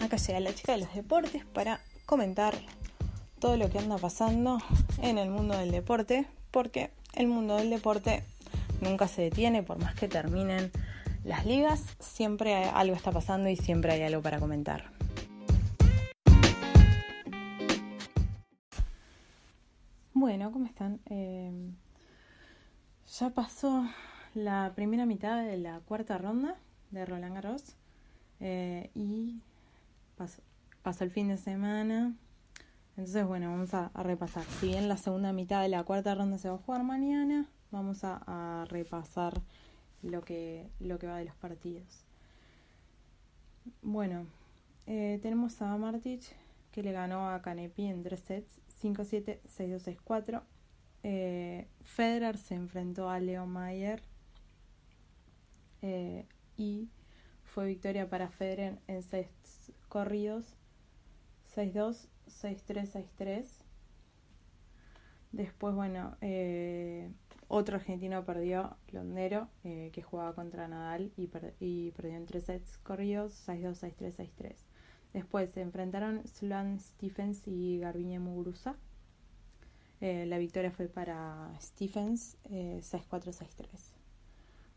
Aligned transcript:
Acá 0.00 0.18
llega 0.18 0.38
la 0.38 0.54
chica 0.54 0.72
de 0.72 0.78
los 0.78 0.94
deportes 0.94 1.44
para 1.44 1.80
comentar 2.06 2.54
todo 3.40 3.56
lo 3.56 3.68
que 3.70 3.80
anda 3.80 3.98
pasando 3.98 4.58
en 5.02 5.18
el 5.18 5.30
mundo 5.30 5.56
del 5.56 5.72
deporte, 5.72 6.26
porque 6.52 6.92
el 7.14 7.26
mundo 7.26 7.56
del 7.56 7.68
deporte 7.68 8.22
nunca 8.80 9.08
se 9.08 9.22
detiene, 9.22 9.64
por 9.64 9.78
más 9.80 9.96
que 9.96 10.06
terminen 10.06 10.70
las 11.24 11.44
ligas, 11.44 11.82
siempre 11.98 12.66
algo 12.66 12.94
está 12.94 13.10
pasando 13.10 13.48
y 13.48 13.56
siempre 13.56 13.90
hay 13.90 14.02
algo 14.02 14.22
para 14.22 14.38
comentar. 14.38 14.92
Bueno, 20.14 20.52
¿cómo 20.52 20.66
están? 20.66 21.00
Eh, 21.06 21.72
ya 23.18 23.30
pasó 23.30 23.88
la 24.34 24.72
primera 24.76 25.04
mitad 25.04 25.44
de 25.44 25.56
la 25.56 25.80
cuarta 25.80 26.16
ronda 26.16 26.54
de 26.92 27.04
Roland 27.04 27.34
Garros 27.34 27.74
eh, 28.40 28.90
y 28.94 29.42
pasó, 30.18 31.04
el 31.04 31.10
fin 31.10 31.28
de 31.28 31.38
semana. 31.38 32.14
Entonces, 32.90 33.24
bueno, 33.26 33.50
vamos 33.50 33.72
a, 33.74 33.90
repasar. 33.94 34.44
Si 34.44 34.68
bien 34.68 34.88
la 34.88 34.96
segunda 34.96 35.32
mitad 35.32 35.62
de 35.62 35.68
la 35.68 35.84
cuarta 35.84 36.14
ronda 36.14 36.38
se 36.38 36.48
va 36.48 36.56
a 36.56 36.58
jugar 36.58 36.82
mañana, 36.82 37.48
vamos 37.70 38.00
a, 38.02 38.66
repasar 38.68 39.40
lo 40.02 40.22
que, 40.22 40.68
lo 40.80 40.98
que 40.98 41.06
va 41.06 41.18
de 41.18 41.26
los 41.26 41.36
partidos. 41.36 42.04
Bueno, 43.82 44.26
eh, 44.86 45.18
tenemos 45.22 45.60
a 45.62 45.76
Martic 45.76 46.22
que 46.72 46.82
le 46.82 46.92
ganó 46.92 47.30
a 47.30 47.40
Canepi 47.42 47.86
en 47.86 48.02
tres 48.02 48.20
sets, 48.20 48.60
5-7, 48.82 49.40
6-2, 49.42 50.42
6-4. 51.02 51.68
Federer 51.82 52.36
se 52.36 52.54
enfrentó 52.54 53.08
a 53.08 53.20
Leo 53.20 53.46
Mayer 53.46 54.02
eh, 55.82 56.26
y 56.56 56.88
fue 57.44 57.66
victoria 57.66 58.08
para 58.08 58.28
Federer 58.28 58.78
en 58.88 59.02
seis 59.02 59.28
corridos, 59.88 60.56
6-2, 61.54 62.08
6-3, 62.26 63.06
6-3. 63.18 63.46
Después, 65.32 65.74
bueno, 65.74 66.16
eh, 66.20 67.10
otro 67.48 67.76
argentino 67.76 68.24
perdió, 68.24 68.76
Londero, 68.92 69.48
eh, 69.64 69.90
que 69.92 70.02
jugaba 70.02 70.34
contra 70.34 70.68
Nadal 70.68 71.12
y, 71.16 71.26
perdió 71.26 72.16
en 72.16 72.26
tres 72.26 72.44
sets 72.44 72.78
corridos, 72.78 73.32
6-2, 73.46 73.74
6-3, 73.74 74.16
6-3. 74.16 74.54
Después 75.12 75.50
se 75.50 75.62
enfrentaron 75.62 76.26
Sloan 76.26 76.78
Stephens 76.80 77.46
y 77.46 77.78
Garbiñe 77.78 78.18
Muguruza. 78.18 78.76
Eh, 80.00 80.26
la 80.26 80.38
victoria 80.38 80.70
fue 80.70 80.88
para 80.88 81.50
Stephens, 81.60 82.36
6-4, 82.44 83.32
6-3. 83.32 83.98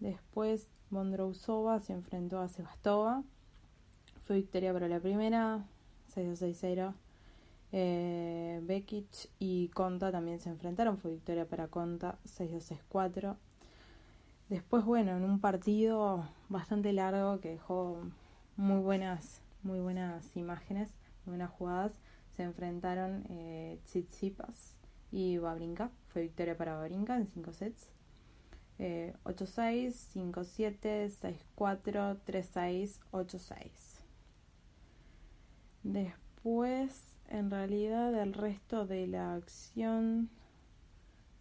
Después 0.00 0.68
Bondrousova 0.90 1.80
se 1.80 1.92
enfrentó 1.92 2.40
a 2.40 2.48
Sebastova. 2.48 3.22
Fue 4.22 4.36
victoria 4.36 4.72
para 4.72 4.88
la 4.88 5.00
primera, 5.00 5.64
6-2-6-0. 6.14 6.94
Eh, 7.72 8.60
Bekic 8.64 9.30
y 9.38 9.68
Conta 9.68 10.12
también 10.12 10.38
se 10.40 10.50
enfrentaron. 10.50 10.98
Fue 10.98 11.10
victoria 11.10 11.46
para 11.46 11.68
Conta, 11.68 12.18
6-2-6-4. 12.24 13.36
Después, 14.48 14.84
bueno, 14.84 15.16
en 15.16 15.24
un 15.24 15.40
partido 15.40 16.28
bastante 16.48 16.92
largo 16.92 17.40
que 17.40 17.50
dejó 17.50 17.98
muy 18.56 18.80
buenas, 18.80 19.40
muy 19.62 19.80
buenas 19.80 20.36
imágenes, 20.36 20.90
muy 21.24 21.36
buenas 21.36 21.50
jugadas, 21.50 21.92
se 22.36 22.42
enfrentaron 22.42 23.24
eh, 23.30 23.78
Tsitsipas 23.84 24.76
y 25.10 25.38
Babrinka. 25.38 25.90
Fue 26.08 26.22
victoria 26.22 26.56
para 26.56 26.76
Babrinka 26.76 27.16
en 27.16 27.26
5 27.26 27.52
sets. 27.52 27.88
8-6, 28.78 29.94
5-7, 30.14 31.10
6-4, 31.56 32.18
3-6, 32.26 32.98
8-6. 33.12 34.01
Después, 35.82 37.16
en 37.28 37.50
realidad, 37.50 38.14
el 38.14 38.34
resto 38.34 38.86
de 38.86 39.06
la 39.06 39.34
acción 39.34 40.30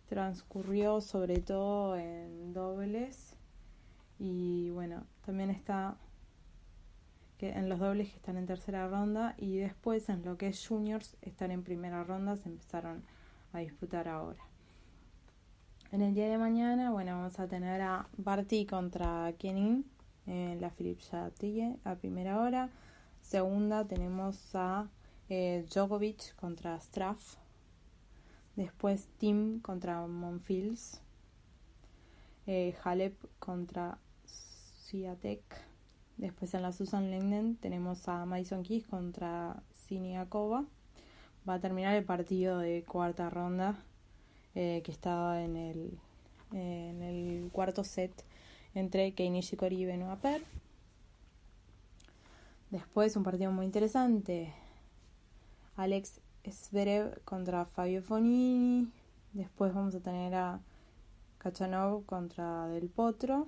transcurrió 0.07 0.99
sobre 1.01 1.39
todo 1.39 1.95
en 1.95 2.53
dobles. 2.53 3.35
Y 4.19 4.69
bueno, 4.71 5.05
también 5.25 5.49
está 5.49 5.97
que 7.37 7.49
en 7.49 7.69
los 7.69 7.79
dobles 7.79 8.09
que 8.09 8.17
están 8.17 8.37
en 8.37 8.45
tercera 8.45 8.87
ronda 8.87 9.33
y 9.37 9.57
después 9.57 10.09
en 10.09 10.23
lo 10.23 10.37
que 10.37 10.47
es 10.47 10.67
juniors 10.67 11.17
están 11.21 11.49
en 11.49 11.63
primera 11.63 12.03
ronda, 12.03 12.35
se 12.35 12.49
empezaron 12.49 13.03
a 13.51 13.59
disputar 13.59 14.07
ahora. 14.07 14.43
En 15.91 16.01
el 16.01 16.13
día 16.13 16.29
de 16.29 16.37
mañana, 16.37 16.91
bueno, 16.91 17.13
vamos 17.13 17.39
a 17.39 17.47
tener 17.47 17.81
a 17.81 18.07
Barty 18.15 18.65
contra 18.65 19.33
Kenin 19.39 19.85
en 20.27 20.61
la 20.61 20.69
Philippe 20.69 21.01
Chatrier 21.01 21.77
a 21.83 21.95
primera 21.95 22.39
hora. 22.41 22.69
Segunda 23.21 23.87
tenemos 23.87 24.53
a 24.55 24.89
eh, 25.29 25.65
Djokovic 25.69 26.35
contra 26.35 26.79
Straff. 26.79 27.35
Después 28.55 29.07
Tim 29.17 29.61
contra 29.61 30.05
Monfils. 30.05 30.99
Eh, 32.47 32.75
Halep 32.83 33.15
contra 33.39 33.97
Siatek. 34.25 35.41
Después 36.17 36.53
en 36.53 36.63
la 36.63 36.73
Susan 36.73 37.09
Lengden 37.09 37.55
tenemos 37.55 38.07
a 38.07 38.25
Mason 38.25 38.63
Keys 38.63 38.85
contra 38.85 39.63
Siniakova. 39.87 40.65
Va 41.47 41.53
a 41.55 41.59
terminar 41.59 41.95
el 41.95 42.03
partido 42.03 42.59
de 42.59 42.83
cuarta 42.83 43.29
ronda 43.29 43.75
eh, 44.53 44.81
que 44.83 44.91
estaba 44.91 45.41
en 45.41 45.55
el, 45.55 45.97
en 46.51 47.01
el 47.01 47.49
cuarto 47.51 47.83
set 47.83 48.11
entre 48.75 49.13
Kei 49.13 49.29
Nishikori 49.29 49.81
y 49.81 49.85
Benoit. 49.85 50.43
Después 52.71 53.17
un 53.17 53.23
partido 53.23 53.51
muy 53.51 53.65
interesante. 53.65 54.53
Alex 55.75 56.21
Zverev 56.49 57.21
contra 57.25 57.65
Fabio 57.65 58.01
Fonini. 58.01 58.89
Después 59.33 59.73
vamos 59.73 59.93
a 59.93 59.99
tener 59.99 60.33
a 60.35 60.61
Kachanov 61.37 62.05
contra 62.05 62.67
Del 62.69 62.87
Potro. 62.87 63.47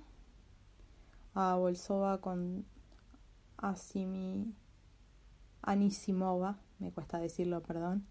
A 1.35 1.55
Bolsova 1.55 2.19
con 2.19 2.65
Asimi 3.55 4.53
Anisimova. 5.61 6.59
Me 6.79 6.91
cuesta 6.91 7.17
decirlo, 7.17 7.63
perdón. 7.63 8.05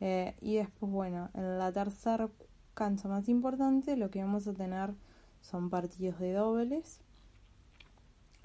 Eh, 0.00 0.34
y 0.40 0.56
después, 0.56 0.90
bueno, 0.90 1.28
en 1.34 1.58
la 1.58 1.70
tercera 1.70 2.30
cancha 2.72 3.08
más 3.08 3.28
importante 3.28 3.94
lo 3.98 4.10
que 4.10 4.22
vamos 4.22 4.48
a 4.48 4.54
tener 4.54 4.94
son 5.42 5.68
partidos 5.68 6.18
de 6.18 6.32
dobles. 6.32 7.02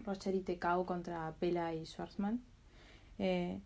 Roger 0.06 0.36
y 0.36 0.42
Tecao 0.42 0.86
contra 0.86 1.34
Pela 1.40 1.74
y 1.74 1.86
Schwarzman. 1.86 2.44
Eh, 3.18 3.60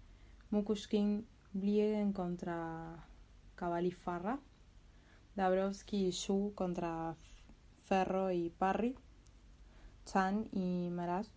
Mukushkin 0.52 1.28
Bliegen 1.54 2.14
contra 2.14 3.06
Cavalli 3.56 3.92
Farra. 3.92 4.40
Dabrowski 5.36 6.08
y 6.08 6.12
Shu 6.12 6.54
contra 6.56 7.16
Ferro 7.86 8.32
y 8.32 8.50
Parry. 8.50 8.96
Chan 10.06 10.48
y 10.52 10.90
Maraj 10.92 11.28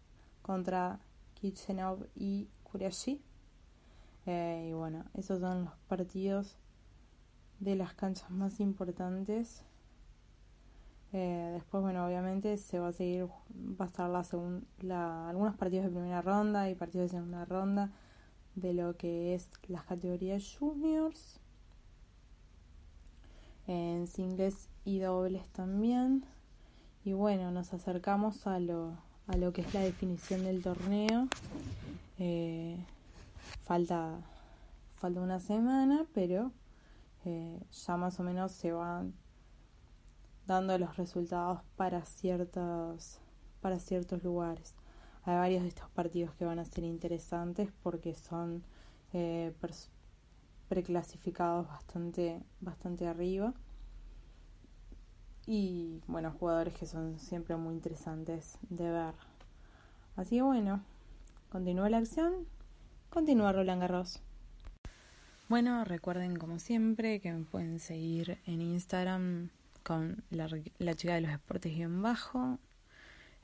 contra 0.40 1.00
Kitchenov 1.34 2.06
y 2.14 2.48
Kuriashi. 2.62 3.22
Eh, 4.26 4.68
y 4.70 4.72
bueno, 4.72 5.04
esos 5.14 5.40
son 5.40 5.64
los 5.64 5.74
partidos 5.88 6.56
de 7.58 7.76
las 7.76 7.94
canchas 7.94 8.30
más 8.30 8.60
importantes. 8.60 9.64
Eh, 11.12 11.50
después, 11.52 11.82
bueno, 11.82 12.06
obviamente 12.06 12.56
se 12.56 12.78
va 12.78 12.88
a 12.88 12.92
seguir, 12.92 13.26
va 13.26 13.84
a 13.84 13.88
estar 13.88 14.08
la 14.08 14.24
segunda, 14.24 15.28
algunos 15.28 15.54
partidos 15.56 15.84
de 15.86 15.90
primera 15.90 16.22
ronda 16.22 16.70
y 16.70 16.74
partidos 16.74 17.10
de 17.10 17.18
segunda 17.18 17.44
ronda 17.44 17.90
de 18.54 18.72
lo 18.72 18.96
que 18.96 19.34
es 19.34 19.50
las 19.68 19.84
categorías 19.84 20.56
juniors, 20.58 21.38
en 23.66 24.06
singles 24.06 24.68
y 24.84 24.98
dobles 25.00 25.48
también. 25.50 26.24
Y 27.04 27.12
bueno, 27.12 27.50
nos 27.50 27.74
acercamos 27.74 28.46
a 28.46 28.58
lo, 28.58 28.96
a 29.26 29.36
lo 29.36 29.52
que 29.52 29.62
es 29.62 29.74
la 29.74 29.80
definición 29.80 30.44
del 30.44 30.62
torneo. 30.62 31.28
Eh, 32.18 32.78
falta, 33.64 34.18
falta 34.94 35.20
una 35.20 35.40
semana, 35.40 36.06
pero 36.14 36.52
eh, 37.24 37.60
ya 37.70 37.96
más 37.96 38.18
o 38.20 38.22
menos 38.22 38.52
se 38.52 38.72
van 38.72 39.14
dando 40.46 40.76
los 40.78 40.96
resultados 40.96 41.60
para 41.76 42.04
ciertos, 42.04 43.20
para 43.60 43.78
ciertos 43.78 44.22
lugares. 44.22 44.74
Hay 45.24 45.36
varios 45.36 45.62
de 45.62 45.68
estos 45.68 45.88
partidos 45.90 46.34
que 46.34 46.44
van 46.44 46.58
a 46.58 46.64
ser 46.64 46.84
interesantes 46.84 47.70
porque 47.82 48.14
son 48.14 48.64
eh, 49.12 49.52
preclasificados 50.68 51.68
bastante, 51.68 52.42
bastante 52.60 53.06
arriba. 53.06 53.54
Y 55.46 56.00
bueno, 56.06 56.32
jugadores 56.38 56.74
que 56.74 56.86
son 56.86 57.18
siempre 57.18 57.56
muy 57.56 57.74
interesantes 57.74 58.58
de 58.68 58.90
ver. 58.90 59.14
Así 60.16 60.36
que 60.36 60.42
bueno, 60.42 60.82
continúa 61.50 61.88
la 61.88 61.98
acción, 61.98 62.46
continúa 63.10 63.52
Roland 63.52 63.80
Garros. 63.80 64.20
Bueno, 65.48 65.84
recuerden 65.84 66.36
como 66.36 66.58
siempre 66.58 67.20
que 67.20 67.32
me 67.32 67.44
pueden 67.44 67.78
seguir 67.78 68.38
en 68.46 68.60
Instagram 68.60 69.50
con 69.82 70.24
la, 70.30 70.48
chica 70.94 71.14
de 71.14 71.20
los 71.20 71.30
deportes 71.30 71.72
en 71.78 72.02
bajo, 72.02 72.58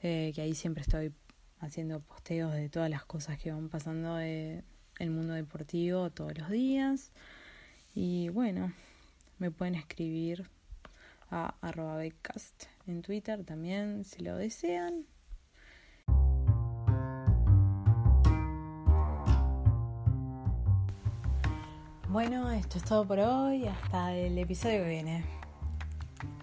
eh, 0.02 0.32
que 0.34 0.42
ahí 0.42 0.54
siempre 0.54 0.82
estoy 0.82 1.12
haciendo 1.60 2.00
posteos 2.00 2.52
de 2.52 2.68
todas 2.68 2.90
las 2.90 3.04
cosas 3.04 3.38
que 3.38 3.50
van 3.50 3.68
pasando 3.68 4.20
en 4.20 4.64
el 4.98 5.10
mundo 5.10 5.34
deportivo 5.34 6.10
todos 6.10 6.36
los 6.38 6.50
días. 6.50 7.12
Y 7.94 8.28
bueno, 8.28 8.72
me 9.38 9.50
pueden 9.50 9.74
escribir 9.74 10.48
a 11.30 11.54
arroba 11.60 12.04
en 12.04 13.02
Twitter 13.02 13.44
también 13.44 14.04
si 14.04 14.22
lo 14.22 14.36
desean. 14.36 15.04
Bueno, 22.08 22.50
esto 22.50 22.78
es 22.78 22.84
todo 22.84 23.06
por 23.06 23.18
hoy. 23.18 23.66
Hasta 23.66 24.14
el 24.14 24.38
episodio 24.38 24.78
que 24.78 24.88
viene. 24.88 25.37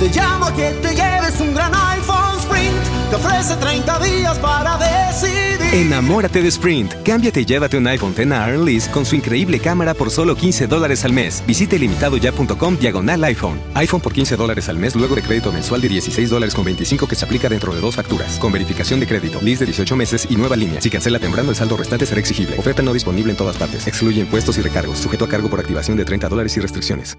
te 0.00 0.08
llamo 0.08 0.46
que 0.56 0.70
te 0.82 0.94
lleves 0.94 1.38
un 1.40 1.54
gran 1.54 1.72
iPhone 1.74 2.38
Sprint. 2.40 3.10
Te 3.10 3.16
ofrece 3.16 3.54
30 3.56 3.98
días 3.98 4.38
para 4.38 4.78
decidir. 4.78 5.60
Enamórate 5.74 6.40
de 6.40 6.48
Sprint. 6.48 6.94
Cámbiate 7.04 7.42
y 7.42 7.44
llévate 7.44 7.76
un 7.76 7.86
iPhone 7.86 8.14
X 8.16 8.32
a 8.32 8.46
Lease 8.48 8.90
con 8.90 9.04
su 9.04 9.14
increíble 9.14 9.60
cámara 9.60 9.92
por 9.92 10.10
solo 10.10 10.34
15 10.34 10.66
dólares 10.68 11.04
al 11.04 11.12
mes. 11.12 11.44
Visite 11.46 11.78
limitadoya.com 11.78 12.78
diagonal 12.78 13.22
iPhone. 13.24 13.60
iPhone 13.74 14.00
por 14.00 14.14
15 14.14 14.36
dólares 14.36 14.70
al 14.70 14.78
mes 14.78 14.96
luego 14.96 15.14
de 15.14 15.22
crédito 15.22 15.52
mensual 15.52 15.82
de 15.82 15.88
16 15.90 16.30
dólares 16.30 16.54
con 16.54 16.64
25 16.64 17.06
que 17.06 17.14
se 17.14 17.26
aplica 17.26 17.50
dentro 17.50 17.74
de 17.74 17.80
dos 17.82 17.94
facturas. 17.94 18.38
Con 18.38 18.52
verificación 18.52 19.00
de 19.00 19.06
crédito, 19.06 19.38
lease 19.42 19.60
de 19.60 19.66
18 19.66 19.96
meses 19.96 20.26
y 20.30 20.36
nueva 20.36 20.56
línea. 20.56 20.80
Si 20.80 20.88
cancela 20.88 21.18
temprano, 21.18 21.50
el 21.50 21.56
saldo 21.56 21.76
restante 21.76 22.06
será 22.06 22.20
exigible. 22.20 22.58
Oferta 22.58 22.80
no 22.82 22.94
disponible 22.94 23.32
en 23.32 23.36
todas 23.36 23.58
partes. 23.58 23.86
Excluye 23.86 24.20
impuestos 24.20 24.56
y 24.56 24.62
recargos. 24.62 24.98
Sujeto 24.98 25.26
a 25.26 25.28
cargo 25.28 25.50
por 25.50 25.60
activación 25.60 25.98
de 25.98 26.06
30 26.06 26.30
dólares 26.30 26.56
y 26.56 26.60
restricciones. 26.60 27.18